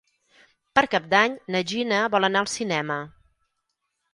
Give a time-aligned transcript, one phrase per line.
[0.79, 2.99] Per Cap d'Any na Gina vol anar al cinema.